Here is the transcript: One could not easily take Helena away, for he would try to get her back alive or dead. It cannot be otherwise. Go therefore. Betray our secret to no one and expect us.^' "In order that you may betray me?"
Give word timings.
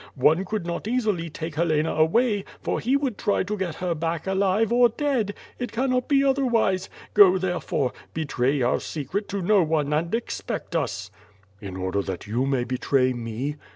One 0.17 0.45
could 0.45 0.65
not 0.65 0.87
easily 0.87 1.29
take 1.29 1.53
Helena 1.53 1.91
away, 1.93 2.43
for 2.59 2.79
he 2.79 2.97
would 2.97 3.19
try 3.19 3.43
to 3.43 3.55
get 3.55 3.75
her 3.75 3.93
back 3.93 4.25
alive 4.25 4.73
or 4.73 4.89
dead. 4.89 5.35
It 5.59 5.71
cannot 5.71 6.07
be 6.07 6.23
otherwise. 6.23 6.89
Go 7.13 7.37
therefore. 7.37 7.93
Betray 8.11 8.63
our 8.63 8.79
secret 8.79 9.27
to 9.29 9.43
no 9.43 9.61
one 9.61 9.93
and 9.93 10.15
expect 10.15 10.75
us.^' 10.75 11.11
"In 11.63 11.77
order 11.77 12.01
that 12.01 12.25
you 12.25 12.47
may 12.47 12.63
betray 12.63 13.13
me?" 13.13 13.57